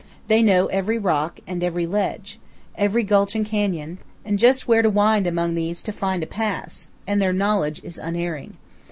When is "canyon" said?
3.45-3.99